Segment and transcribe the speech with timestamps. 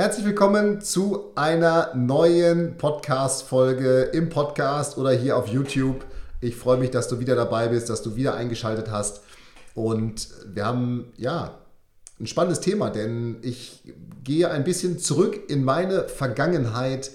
[0.00, 6.06] Herzlich willkommen zu einer neuen Podcast-Folge im Podcast oder hier auf YouTube.
[6.40, 9.20] Ich freue mich, dass du wieder dabei bist, dass du wieder eingeschaltet hast.
[9.74, 11.58] Und wir haben ja
[12.18, 13.82] ein spannendes Thema, denn ich
[14.24, 17.10] gehe ein bisschen zurück in meine Vergangenheit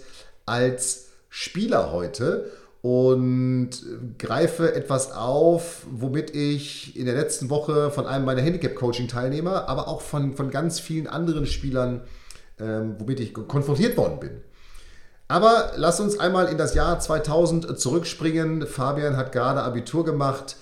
[0.45, 2.51] als Spieler heute
[2.83, 3.71] und
[4.19, 10.01] greife etwas auf, womit ich in der letzten Woche von einem meiner Handicap-Coaching-Teilnehmer, aber auch
[10.01, 12.01] von, von ganz vielen anderen Spielern,
[12.59, 14.41] ähm, womit ich konfrontiert worden bin.
[15.27, 18.67] Aber lass uns einmal in das Jahr 2000 zurückspringen.
[18.67, 20.55] Fabian hat gerade Abitur gemacht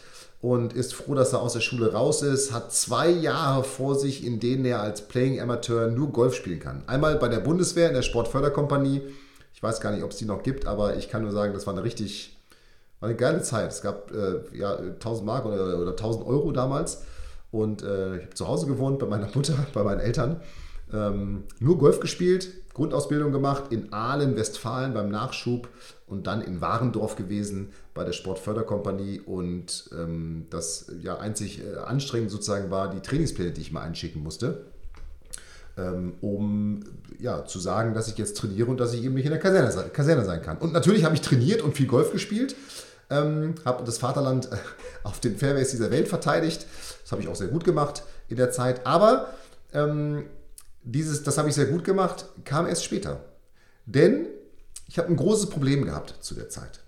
[0.44, 4.26] und ist froh, dass er aus der Schule raus ist, hat zwei Jahre vor sich,
[4.26, 6.84] in denen er als Playing Amateur nur Golf spielen kann.
[6.88, 9.02] Einmal bei der Bundeswehr in der Sportförderkompanie.
[9.54, 11.66] Ich weiß gar nicht, ob es die noch gibt, aber ich kann nur sagen, das
[11.66, 12.38] war eine richtig,
[13.00, 13.72] war eine geile Zeit.
[13.72, 17.04] Es gab äh, ja 1000 Mark oder, oder 1000 Euro damals
[17.52, 20.42] und äh, ich habe zu Hause gewohnt bei meiner Mutter, bei meinen Eltern.
[20.92, 25.70] Ähm, nur Golf gespielt, Grundausbildung gemacht in Aalen, Westfalen beim Nachschub
[26.08, 29.20] und dann in Warendorf gewesen bei der Sportförderkompanie.
[29.20, 34.24] Und ähm, das ja einzig äh, anstrengend sozusagen war die Trainingspläne, die ich mal einschicken
[34.24, 34.66] musste,
[35.78, 36.84] ähm, um
[37.20, 39.90] ja, zu sagen, dass ich jetzt trainiere und dass ich eben nicht in der Kaserne,
[39.90, 40.58] Kaserne sein kann.
[40.58, 42.56] Und natürlich habe ich trainiert und viel Golf gespielt.
[43.10, 44.58] Ähm, habe das Vaterland äh,
[45.04, 46.66] auf den Fairways dieser Welt verteidigt.
[47.04, 48.86] Das habe ich auch sehr gut gemacht in der Zeit.
[48.88, 49.28] Aber
[49.74, 50.26] ähm,
[50.84, 53.26] dieses, das habe ich sehr gut gemacht, kam erst später.
[53.86, 54.28] Denn
[54.88, 56.82] ich habe ein großes Problem gehabt zu der Zeit.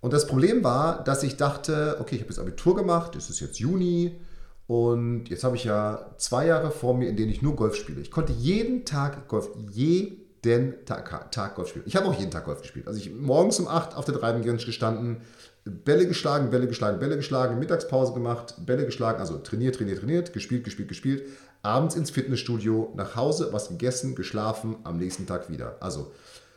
[0.00, 3.40] Und das Problem war, dass ich dachte, okay, ich habe jetzt Abitur gemacht, es ist
[3.40, 4.20] jetzt Juni
[4.66, 8.00] und jetzt habe ich ja zwei Jahre vor mir, in denen ich nur Golf spiele.
[8.00, 11.84] Ich konnte jeden Tag Golf, jeden Tag, Tag Golf spielen.
[11.86, 12.88] Ich habe auch jeden Tag Golf gespielt.
[12.88, 15.20] Also ich morgens um 8 auf der Driving Range gestanden,
[15.64, 20.64] Bälle geschlagen, Bälle geschlagen, Bälle geschlagen, Mittagspause gemacht, Bälle geschlagen, also trainiert, trainiert, trainiert, gespielt,
[20.64, 21.22] gespielt, gespielt,
[21.62, 25.76] abends ins Fitnessstudio, nach Hause, was gegessen, geschlafen, am nächsten Tag wieder.
[25.80, 26.12] Also,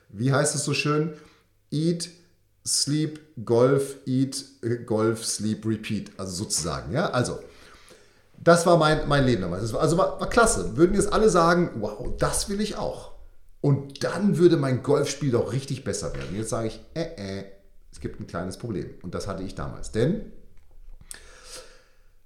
[0.09, 1.13] wie heißt es so schön?
[1.71, 2.09] Eat,
[2.65, 4.45] sleep, golf, eat,
[4.85, 6.11] golf, sleep, repeat.
[6.17, 7.09] Also sozusagen, ja.
[7.11, 7.39] Also,
[8.37, 9.71] das war mein, mein Leben damals.
[9.73, 10.75] War, also war, war klasse.
[10.75, 13.13] Würden jetzt alle sagen, wow, das will ich auch.
[13.61, 16.35] Und dann würde mein Golfspiel doch richtig besser werden.
[16.35, 17.45] Jetzt sage ich, äh, äh,
[17.91, 18.89] es gibt ein kleines Problem.
[19.01, 19.91] Und das hatte ich damals.
[19.91, 20.31] Denn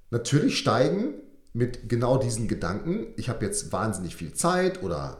[0.09, 1.13] natürlich steigen
[1.53, 5.17] mit genau diesen Gedanken, ich habe jetzt wahnsinnig viel Zeit oder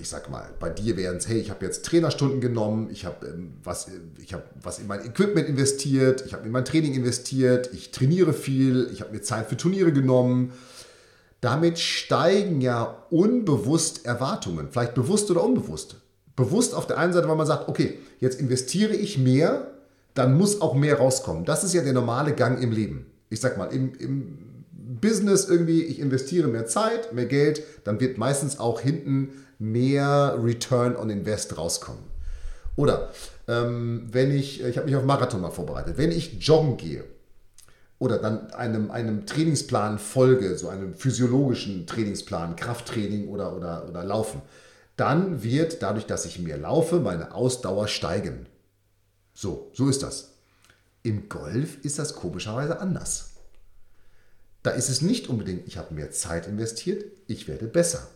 [0.00, 3.26] ich sag mal, bei dir wären es, hey, ich habe jetzt Trainerstunden genommen, ich habe
[3.26, 3.88] ähm, was,
[4.32, 8.88] hab was in mein Equipment investiert, ich habe in mein Training investiert, ich trainiere viel,
[8.92, 10.52] ich habe mir Zeit für Turniere genommen.
[11.40, 15.96] Damit steigen ja unbewusst Erwartungen, vielleicht bewusst oder unbewusst.
[16.36, 19.72] Bewusst auf der einen Seite, weil man sagt, okay, jetzt investiere ich mehr,
[20.14, 21.44] dann muss auch mehr rauskommen.
[21.44, 23.06] Das ist ja der normale Gang im Leben.
[23.30, 24.38] Ich sag mal, im, im
[25.00, 30.96] Business irgendwie, ich investiere mehr Zeit, mehr Geld, dann wird meistens auch hinten mehr Return
[30.96, 32.02] on Invest rauskommen.
[32.76, 33.10] Oder
[33.48, 37.04] ähm, wenn ich, ich habe mich auf Marathon mal vorbereitet, wenn ich joggen gehe
[37.98, 44.42] oder dann einem, einem Trainingsplan folge, so einem physiologischen Trainingsplan, Krafttraining oder, oder, oder Laufen,
[44.96, 48.46] dann wird dadurch, dass ich mehr laufe, meine Ausdauer steigen.
[49.34, 50.34] So, so ist das.
[51.02, 53.27] Im Golf ist das komischerweise anders.
[54.62, 58.08] Da ist es nicht unbedingt, ich habe mehr Zeit investiert, ich werde besser.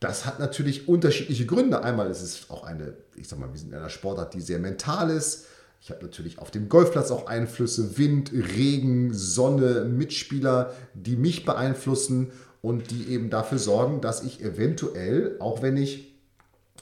[0.00, 1.82] Das hat natürlich unterschiedliche Gründe.
[1.82, 4.58] Einmal ist es auch eine, ich sag mal, wir sind in einer Sportart, die sehr
[4.58, 5.44] mental ist.
[5.82, 12.32] Ich habe natürlich auf dem Golfplatz auch Einflüsse, Wind, Regen, Sonne, Mitspieler, die mich beeinflussen
[12.62, 16.14] und die eben dafür sorgen, dass ich eventuell, auch wenn ich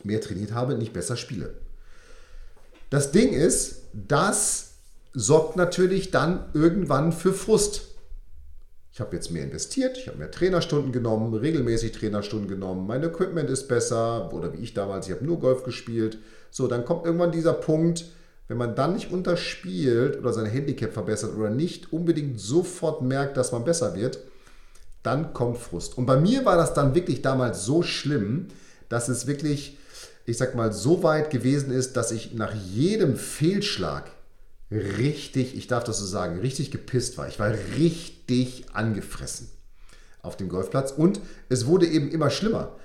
[0.05, 1.55] mehr trainiert habe, nicht besser spiele.
[2.91, 4.75] Das Ding ist, das
[5.13, 7.83] sorgt natürlich dann irgendwann für Frust.
[8.99, 13.49] Ich habe jetzt mehr investiert, ich habe mehr Trainerstunden genommen, regelmäßig Trainerstunden genommen, mein Equipment
[13.49, 16.19] ist besser oder wie ich damals, ich habe nur Golf gespielt.
[16.51, 18.07] So, dann kommt irgendwann dieser Punkt,
[18.49, 23.53] wenn man dann nicht unterspielt oder sein Handicap verbessert oder nicht unbedingt sofort merkt, dass
[23.53, 24.19] man besser wird,
[25.05, 25.97] dann kommt Frust.
[25.97, 28.49] Und bei mir war das dann wirklich damals so schlimm,
[28.89, 29.79] dass es wirklich,
[30.27, 34.11] ich sag mal, so weit gewesen ist, dass ich nach jedem Fehlschlag
[34.71, 37.29] richtig, ich darf das so sagen, richtig gepisst war.
[37.29, 39.49] Ich war richtig angefressen
[40.23, 42.77] auf dem Golfplatz und es wurde eben immer schlimmer.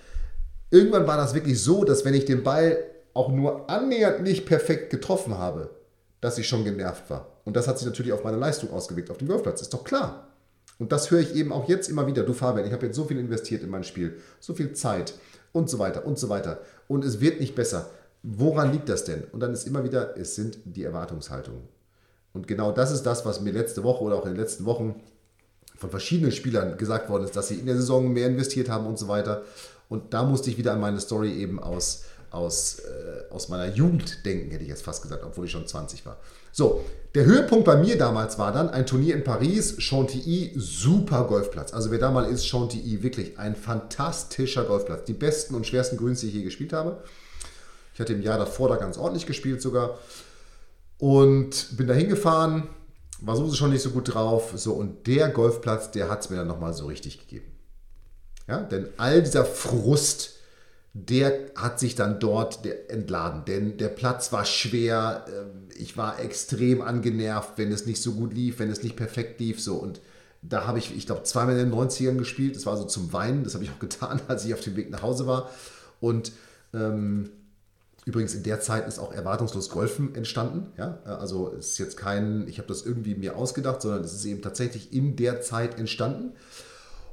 [0.72, 2.78] Irgendwann war das wirklich so, dass wenn ich den Ball
[3.14, 5.70] auch nur annähernd nicht perfekt getroffen habe,
[6.22, 7.28] dass ich schon genervt war.
[7.46, 10.30] Und das hat sich natürlich auf meine Leistung ausgewirkt auf dem Golfplatz, ist doch klar.
[10.80, 12.24] Und das höre ich eben auch jetzt immer wieder.
[12.24, 15.14] Du Fabian, ich habe jetzt so viel investiert in mein Spiel, so viel Zeit
[15.52, 16.62] und so weiter und so weiter.
[16.88, 17.90] Und es wird nicht besser.
[18.24, 19.26] Woran liegt das denn?
[19.32, 21.68] Und dann ist immer wieder, es sind die Erwartungshaltungen.
[22.34, 24.96] Und genau das ist das, was mir letzte Woche oder auch in den letzten Wochen
[25.76, 28.98] von verschiedenen Spielern gesagt worden ist, dass sie in der Saison mehr investiert haben und
[28.98, 29.44] so weiter.
[29.90, 34.26] Und da musste ich wieder an meine Story eben aus, aus, äh, aus meiner Jugend
[34.26, 36.18] denken, hätte ich jetzt fast gesagt, obwohl ich schon 20 war.
[36.54, 36.86] So,
[37.16, 41.74] der Höhepunkt bei mir damals war dann ein Turnier in Paris, Chantilly, super Golfplatz.
[41.74, 45.04] Also wer da mal ist, Chantilly, wirklich ein fantastischer Golfplatz.
[45.04, 47.04] Die besten und schwersten Grüns, die ich je gespielt habe.
[47.94, 49.98] Ich hatte im Jahr davor da ganz ordentlich gespielt sogar.
[50.98, 52.70] Und bin da hingefahren,
[53.22, 54.54] war sowieso schon nicht so gut drauf.
[54.56, 57.52] So, und der Golfplatz, der hat es mir dann nochmal so richtig gegeben.
[58.48, 60.32] Ja, denn all dieser Frust,
[60.94, 63.46] der hat sich dann dort entladen.
[63.46, 65.26] Denn der Platz war schwer.
[65.28, 69.40] Ähm, ich war extrem angenervt, wenn es nicht so gut lief, wenn es nicht perfekt
[69.40, 69.62] lief.
[69.62, 70.02] So, und
[70.42, 72.56] da habe ich, ich glaube, zweimal in den 90ern gespielt.
[72.56, 73.44] Das war so zum Weinen.
[73.44, 75.50] Das habe ich auch getan, als ich auf dem Weg nach Hause war.
[76.00, 76.34] Und
[76.74, 77.30] ähm,
[78.06, 80.74] Übrigens in der Zeit ist auch erwartungslos Golfen entstanden.
[80.78, 81.00] Ja?
[81.06, 84.42] Also es ist jetzt kein, ich habe das irgendwie mir ausgedacht, sondern es ist eben
[84.42, 86.34] tatsächlich in der Zeit entstanden.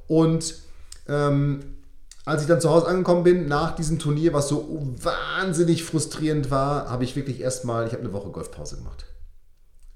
[0.07, 0.55] Und
[1.07, 1.61] ähm,
[2.25, 6.89] als ich dann zu Hause angekommen bin, nach diesem Turnier, was so wahnsinnig frustrierend war,
[6.89, 9.05] habe ich wirklich erstmal, ich habe eine Woche Golfpause gemacht.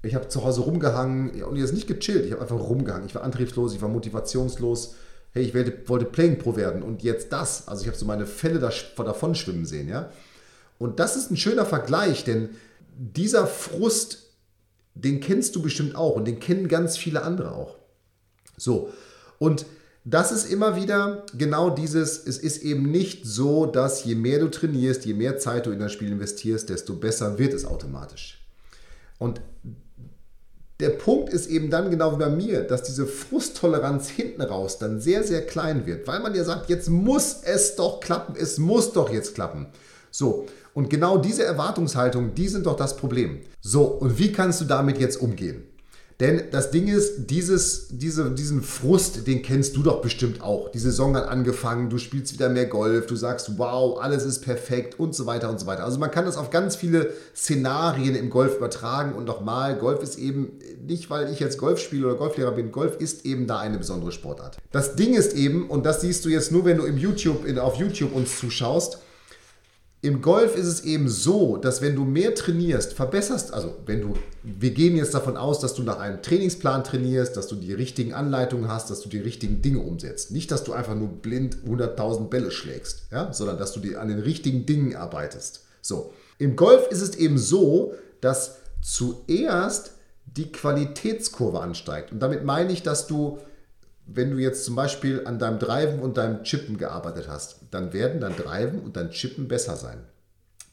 [0.02, 3.06] Ich habe zu Hause rumgehangen und jetzt nicht gechillt, ich habe einfach rumgehangen.
[3.06, 4.94] Ich war antriebslos, ich war motivationslos.
[5.32, 7.68] Hey, ich wollte, wollte Playing Pro werden und jetzt das.
[7.68, 8.70] Also ich habe so meine Fälle da,
[9.02, 10.10] davon schwimmen sehen, ja.
[10.78, 12.50] Und das ist ein schöner Vergleich, denn
[12.96, 14.30] dieser Frust,
[14.94, 17.76] den kennst du bestimmt auch und den kennen ganz viele andere auch.
[18.56, 18.90] So,
[19.38, 19.66] und
[20.04, 24.48] das ist immer wieder genau dieses, es ist eben nicht so, dass je mehr du
[24.48, 28.46] trainierst, je mehr Zeit du in das Spiel investierst, desto besser wird es automatisch.
[29.18, 29.40] Und
[30.78, 35.00] der Punkt ist eben dann genau wie bei mir, dass diese Frusttoleranz hinten raus dann
[35.00, 38.92] sehr, sehr klein wird, weil man ja sagt, jetzt muss es doch klappen, es muss
[38.92, 39.66] doch jetzt klappen.
[40.16, 43.40] So, und genau diese Erwartungshaltung, die sind doch das Problem.
[43.60, 45.64] So, und wie kannst du damit jetzt umgehen?
[46.20, 50.70] Denn das Ding ist, dieses, diese, diesen Frust, den kennst du doch bestimmt auch.
[50.70, 54.98] Die Saison hat angefangen, du spielst wieder mehr Golf, du sagst, wow, alles ist perfekt
[54.98, 55.84] und so weiter und so weiter.
[55.84, 60.18] Also man kann das auf ganz viele Szenarien im Golf übertragen und nochmal, Golf ist
[60.18, 60.52] eben
[60.86, 64.12] nicht, weil ich jetzt Golf spiele oder Golflehrer bin, Golf ist eben da eine besondere
[64.12, 64.56] Sportart.
[64.72, 67.58] Das Ding ist eben, und das siehst du jetzt nur, wenn du im YouTube, in,
[67.58, 69.00] auf YouTube uns zuschaust,
[70.02, 74.14] im Golf ist es eben so, dass wenn du mehr trainierst, verbesserst, also wenn du,
[74.42, 78.12] wir gehen jetzt davon aus, dass du nach einem Trainingsplan trainierst, dass du die richtigen
[78.12, 80.30] Anleitungen hast, dass du die richtigen Dinge umsetzt.
[80.30, 83.32] Nicht, dass du einfach nur blind 100.000 Bälle schlägst, ja?
[83.32, 85.64] sondern dass du die, an den richtigen Dingen arbeitest.
[85.80, 86.12] So.
[86.38, 89.92] Im Golf ist es eben so, dass zuerst
[90.26, 92.12] die Qualitätskurve ansteigt.
[92.12, 93.38] Und damit meine ich, dass du
[94.06, 98.20] wenn du jetzt zum Beispiel an deinem Driven und deinem Chippen gearbeitet hast, dann werden
[98.20, 99.98] dein Driven und dein Chippen besser sein.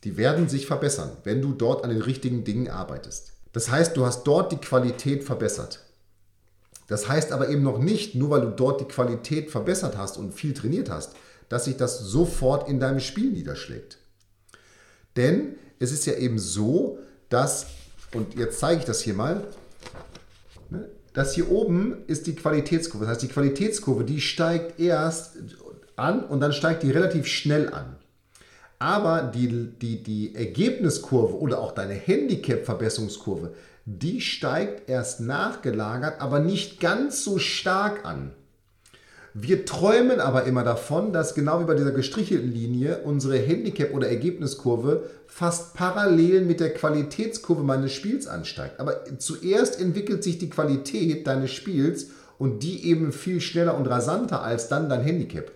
[0.03, 3.33] Die werden sich verbessern, wenn du dort an den richtigen Dingen arbeitest.
[3.51, 5.81] Das heißt, du hast dort die Qualität verbessert.
[6.87, 10.33] Das heißt aber eben noch nicht, nur weil du dort die Qualität verbessert hast und
[10.33, 11.13] viel trainiert hast,
[11.49, 13.99] dass sich das sofort in deinem Spiel niederschlägt.
[15.15, 17.67] Denn es ist ja eben so, dass,
[18.13, 19.47] und jetzt zeige ich das hier mal,
[20.69, 23.05] ne, das hier oben ist die Qualitätskurve.
[23.05, 25.35] Das heißt, die Qualitätskurve, die steigt erst
[25.95, 27.95] an und dann steigt die relativ schnell an.
[28.79, 29.47] Aber die,
[29.81, 33.53] die, die Ergebniskurve oder auch deine Handicap-Verbesserungskurve,
[33.85, 38.31] die steigt erst nachgelagert, aber nicht ganz so stark an.
[39.35, 44.07] Wir träumen aber immer davon, dass genau wie bei dieser gestrichelten Linie unsere Handicap- oder
[44.07, 48.79] Ergebniskurve fast parallel mit der Qualitätskurve meines Spiels ansteigt.
[48.79, 54.43] Aber zuerst entwickelt sich die Qualität deines Spiels und die eben viel schneller und rasanter
[54.43, 55.51] als dann dein Handicap.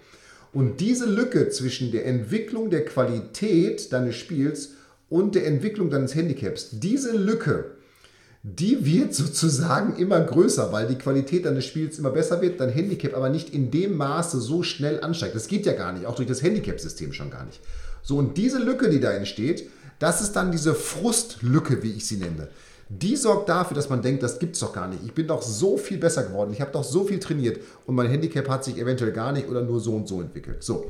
[0.58, 4.70] Und diese Lücke zwischen der Entwicklung der Qualität deines Spiels
[5.08, 7.76] und der Entwicklung deines Handicaps, diese Lücke,
[8.42, 13.16] die wird sozusagen immer größer, weil die Qualität deines Spiels immer besser wird, dein Handicap
[13.16, 15.36] aber nicht in dem Maße so schnell ansteigt.
[15.36, 17.60] Das geht ja gar nicht, auch durch das Handicap-System schon gar nicht.
[18.02, 22.18] So, und diese Lücke, die da entsteht, das ist dann diese Frustlücke, wie ich sie
[22.18, 22.48] nenne.
[22.89, 25.03] Die sorgt dafür, dass man denkt, das gibt's doch gar nicht.
[25.06, 28.10] Ich bin doch so viel besser geworden, ich habe doch so viel trainiert und mein
[28.10, 30.63] Handicap hat sich eventuell gar nicht oder nur so und so entwickelt.
[30.63, 30.89] So.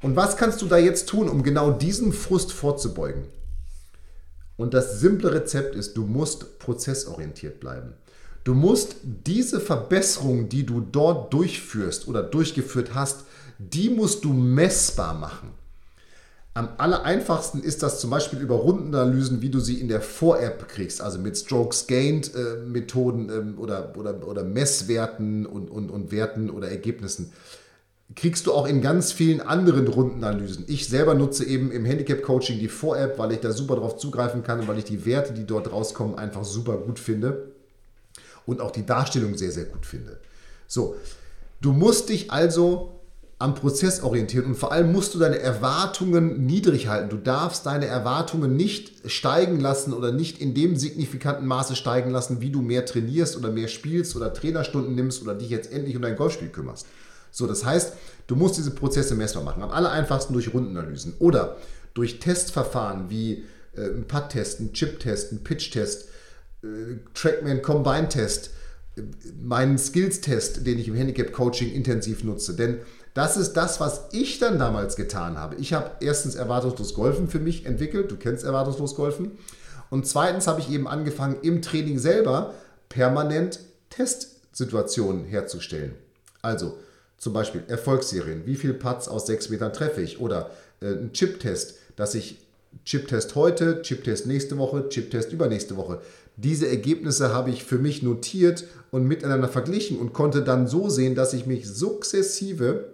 [0.00, 3.24] Und was kannst du da jetzt tun, um genau diesen Frust vorzubeugen?
[4.56, 7.94] Und das simple Rezept ist, du musst prozessorientiert bleiben.
[8.44, 13.24] Du musst diese Verbesserung, die du dort durchführst oder durchgeführt hast,
[13.58, 15.50] die musst du messbar machen.
[16.56, 20.68] Am aller einfachsten ist das zum Beispiel über Rundenanalysen, wie du sie in der Vor-App
[20.68, 26.12] kriegst, also mit Strokes Gained äh, Methoden ähm, oder, oder, oder Messwerten und, und, und
[26.12, 27.32] Werten oder Ergebnissen.
[28.14, 30.66] Kriegst du auch in ganz vielen anderen Rundenanalysen.
[30.68, 34.60] Ich selber nutze eben im Handicap-Coaching die Vor-App, weil ich da super drauf zugreifen kann
[34.60, 37.48] und weil ich die Werte, die dort rauskommen, einfach super gut finde
[38.46, 40.18] und auch die Darstellung sehr, sehr gut finde.
[40.68, 40.94] So,
[41.60, 42.93] du musst dich also
[43.38, 47.10] am Prozess orientieren und vor allem musst du deine Erwartungen niedrig halten.
[47.10, 52.40] Du darfst deine Erwartungen nicht steigen lassen oder nicht in dem signifikanten Maße steigen lassen,
[52.40, 56.02] wie du mehr trainierst oder mehr spielst oder Trainerstunden nimmst oder dich jetzt endlich um
[56.02, 56.86] dein Golfspiel kümmerst.
[57.32, 57.94] So, das heißt,
[58.28, 59.62] du musst diese Prozesse messbar machen.
[59.62, 61.56] Am aller einfachsten durch Rundenanalysen oder
[61.92, 63.44] durch Testverfahren wie
[63.76, 66.08] äh, ein Putt-Test, ein Chip-Test, ein Pitch-Test,
[66.62, 66.66] äh,
[67.14, 68.50] Trackman Combine-Test,
[68.96, 69.02] äh,
[69.42, 72.54] meinen Skills-Test, den ich im Handicap-Coaching intensiv nutze.
[72.54, 72.78] Denn
[73.14, 75.54] das ist das, was ich dann damals getan habe.
[75.56, 78.10] Ich habe erstens erwartungslos Golfen für mich entwickelt.
[78.10, 79.38] Du kennst erwartungslos Golfen.
[79.88, 82.54] Und zweitens habe ich eben angefangen, im Training selber
[82.88, 85.94] permanent Testsituationen herzustellen.
[86.42, 86.76] Also
[87.16, 88.46] zum Beispiel Erfolgsserien.
[88.46, 90.20] Wie viele Putts aus sechs Metern treffe ich?
[90.20, 92.38] Oder äh, ein Chip-Test, dass ich
[92.84, 96.00] Chip-Test heute, Chip-Test nächste Woche, Chip-Test übernächste Woche.
[96.36, 101.14] Diese Ergebnisse habe ich für mich notiert und miteinander verglichen und konnte dann so sehen,
[101.14, 102.93] dass ich mich sukzessive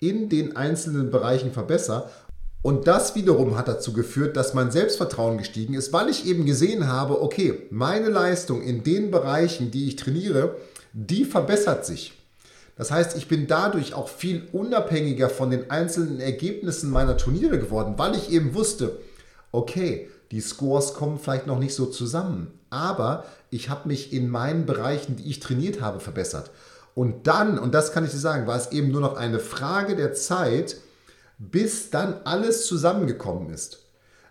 [0.00, 2.08] in den einzelnen Bereichen verbessere.
[2.62, 6.88] Und das wiederum hat dazu geführt, dass mein Selbstvertrauen gestiegen ist, weil ich eben gesehen
[6.88, 10.56] habe, okay, meine Leistung in den Bereichen, die ich trainiere,
[10.92, 12.14] die verbessert sich.
[12.76, 17.94] Das heißt, ich bin dadurch auch viel unabhängiger von den einzelnen Ergebnissen meiner Turniere geworden,
[17.96, 18.98] weil ich eben wusste,
[19.50, 24.66] okay, die Scores kommen vielleicht noch nicht so zusammen, aber ich habe mich in meinen
[24.66, 26.50] Bereichen, die ich trainiert habe, verbessert.
[26.98, 29.94] Und dann, und das kann ich dir sagen, war es eben nur noch eine Frage
[29.94, 30.78] der Zeit,
[31.38, 33.84] bis dann alles zusammengekommen ist.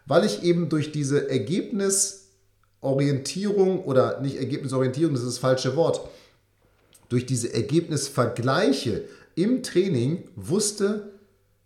[0.05, 6.09] Weil ich eben durch diese Ergebnisorientierung oder nicht Ergebnisorientierung, das ist das falsche Wort,
[7.07, 9.05] durch diese Ergebnisvergleiche
[9.35, 11.13] im Training wusste,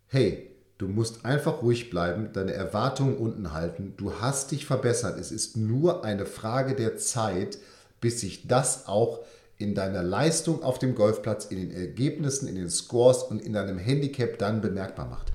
[0.06, 5.32] hey, du musst einfach ruhig bleiben, deine Erwartungen unten halten, du hast dich verbessert, es
[5.32, 7.58] ist nur eine Frage der Zeit,
[8.00, 9.18] bis sich das auch
[9.62, 13.78] in deiner Leistung auf dem Golfplatz, in den Ergebnissen, in den Scores und in deinem
[13.78, 15.32] Handicap dann bemerkbar macht.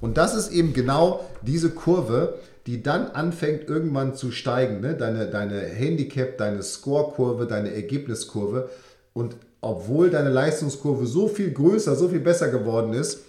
[0.00, 4.80] Und das ist eben genau diese Kurve, die dann anfängt irgendwann zu steigen.
[4.80, 4.94] Ne?
[4.94, 8.68] Deine, deine Handicap, deine Score-Kurve, deine Ergebniskurve.
[9.12, 13.20] Und obwohl deine Leistungskurve so viel größer, so viel besser geworden ist,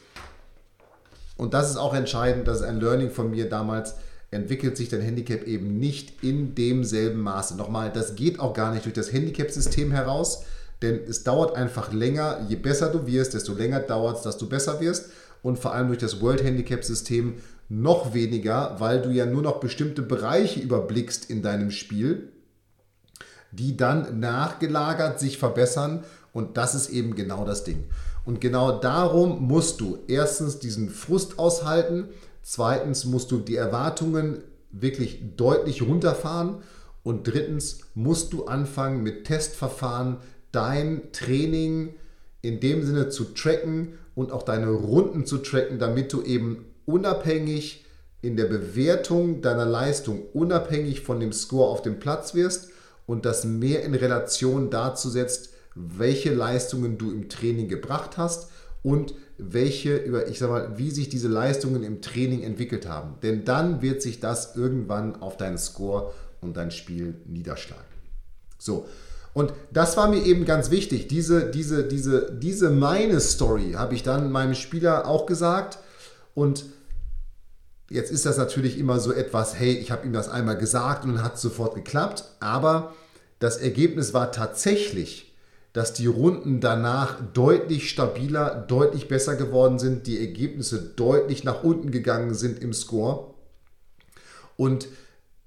[1.38, 3.96] und das ist auch entscheidend, das ist ein Learning von mir damals,
[4.32, 7.56] entwickelt sich dein Handicap eben nicht in demselben Maße.
[7.56, 10.44] Nochmal, das geht auch gar nicht durch das Handicap-System heraus,
[10.82, 12.46] denn es dauert einfach länger.
[12.50, 15.10] Je besser du wirst, desto länger dauert es, dass du besser wirst.
[15.44, 17.36] Und vor allem durch das World Handicap-System
[17.70, 22.32] noch weniger, weil du ja nur noch bestimmte Bereiche überblickst in deinem Spiel,
[23.52, 26.04] die dann nachgelagert sich verbessern.
[26.34, 27.86] Und das ist eben genau das Ding.
[28.26, 32.10] Und genau darum musst du erstens diesen Frust aushalten,
[32.50, 36.60] Zweitens musst du die Erwartungen wirklich deutlich runterfahren.
[37.04, 40.20] Und drittens musst du anfangen mit Testverfahren
[40.54, 41.96] dein Training
[42.42, 47.86] in dem Sinne zu tracken und auch deine Runden zu tracken, damit du eben unabhängig
[48.22, 52.70] in der Bewertung deiner Leistung, unabhängig von dem Score auf dem Platz wirst
[53.06, 58.50] und das mehr in Relation dazu setzt, welche Leistungen du im Training gebracht hast
[58.84, 63.16] und welche, über, ich sag mal, wie sich diese Leistungen im Training entwickelt haben.
[63.22, 67.84] Denn dann wird sich das irgendwann auf deinen Score und dein Spiel niederschlagen.
[68.58, 68.88] So.
[69.34, 71.08] Und das war mir eben ganz wichtig.
[71.08, 75.78] Diese, diese, diese, diese meine Story habe ich dann meinem Spieler auch gesagt.
[76.34, 76.66] Und
[77.90, 81.22] jetzt ist das natürlich immer so etwas, hey, ich habe ihm das einmal gesagt und
[81.22, 82.24] hat sofort geklappt.
[82.40, 82.96] Aber
[83.38, 85.27] das Ergebnis war tatsächlich
[85.78, 91.92] dass die Runden danach deutlich stabiler, deutlich besser geworden sind, die Ergebnisse deutlich nach unten
[91.92, 93.36] gegangen sind im Score
[94.56, 94.88] und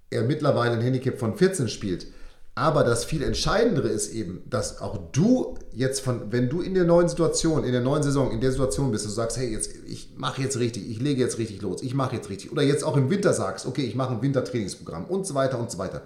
[0.09, 2.07] er mittlerweile ein Handicap von 14 spielt.
[2.55, 6.85] Aber das viel Entscheidendere ist eben, dass auch du jetzt von, wenn du in der
[6.85, 10.13] neuen Situation, in der neuen Saison, in der Situation bist, du sagst, hey, jetzt, ich
[10.17, 12.53] mache jetzt richtig, ich lege jetzt richtig los, ich mache jetzt richtig.
[12.53, 15.73] Oder jetzt auch im Winter sagst, okay, ich mache ein Wintertrainingsprogramm und so weiter und
[15.73, 16.03] so weiter.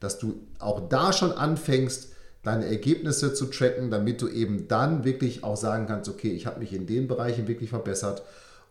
[0.00, 2.08] Dass du auch da schon anfängst,
[2.48, 6.60] deine Ergebnisse zu tracken, damit du eben dann wirklich auch sagen kannst, okay, ich habe
[6.60, 8.22] mich in den Bereichen wirklich verbessert.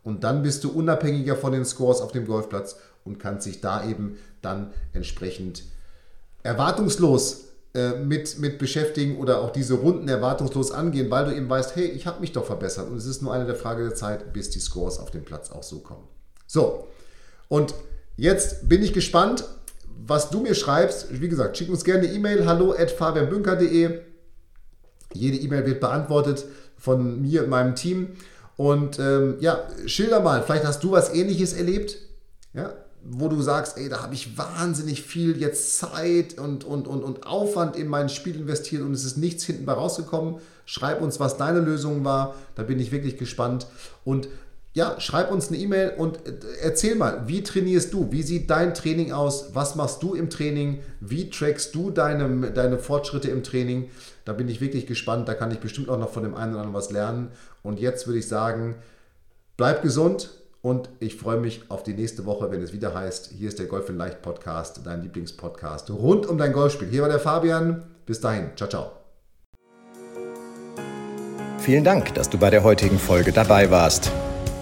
[0.02, 3.88] Und dann bist du unabhängiger von den Scores auf dem Golfplatz und kannst sich da
[3.88, 5.62] eben dann entsprechend
[6.42, 7.44] erwartungslos
[7.74, 11.86] äh, mit, mit beschäftigen oder auch diese Runden erwartungslos angehen, weil du eben weißt, hey,
[11.86, 12.90] ich habe mich doch verbessert.
[12.90, 15.52] Und es ist nur eine der Frage der Zeit, bis die Scores auf dem Platz
[15.52, 16.08] auch so kommen.
[16.48, 16.88] So,
[17.46, 17.74] und
[18.16, 19.44] jetzt bin ich gespannt,
[20.06, 21.20] was du mir schreibst.
[21.20, 24.00] Wie gesagt, schick uns gerne eine E-Mail, hallo at fabianbünker.de.
[25.14, 26.44] Jede E-Mail wird beantwortet
[26.76, 28.08] von mir und meinem Team.
[28.56, 31.96] Und ähm, ja, schilder mal, vielleicht hast du was ähnliches erlebt.
[32.54, 32.72] Ja,
[33.04, 37.26] wo du sagst, ey, da habe ich wahnsinnig viel jetzt Zeit und, und, und, und
[37.26, 40.36] Aufwand in mein Spiel investiert und es ist nichts hinten bei rausgekommen.
[40.66, 42.34] Schreib uns, was deine Lösung war.
[42.54, 43.66] Da bin ich wirklich gespannt.
[44.04, 44.28] Und
[44.74, 46.32] ja, schreib uns eine E-Mail und äh,
[46.62, 48.12] erzähl mal, wie trainierst du?
[48.12, 49.54] Wie sieht dein Training aus?
[49.54, 50.80] Was machst du im Training?
[51.00, 53.90] Wie trackst du deine, deine Fortschritte im Training?
[54.24, 55.28] Da bin ich wirklich gespannt.
[55.28, 57.30] Da kann ich bestimmt auch noch von dem einen oder anderen was lernen.
[57.62, 58.76] Und jetzt würde ich sagen,
[59.56, 63.48] bleib gesund, und ich freue mich auf die nächste Woche, wenn es wieder heißt, hier
[63.48, 66.88] ist der Golf in Leicht Podcast, dein Lieblingspodcast rund um dein Golfspiel.
[66.88, 67.84] Hier war der Fabian.
[68.06, 68.50] Bis dahin.
[68.56, 68.90] Ciao, ciao.
[71.58, 74.10] Vielen Dank, dass du bei der heutigen Folge dabei warst.